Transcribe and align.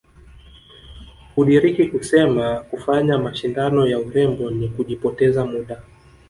Hudiriki 1.35 1.85
kusema 1.87 2.59
kufanya 2.59 3.17
mashindano 3.17 3.87
ya 3.87 3.99
urembo 3.99 4.49
ni 4.51 4.69
kujipoteza 4.69 5.45
muda 5.45 5.81